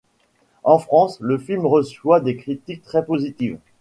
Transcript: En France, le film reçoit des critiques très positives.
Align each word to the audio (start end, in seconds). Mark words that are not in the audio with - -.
En 0.63 0.79
France, 0.79 1.19
le 1.19 1.37
film 1.37 1.63
reçoit 1.67 2.21
des 2.21 2.35
critiques 2.35 2.81
très 2.81 3.05
positives. 3.05 3.59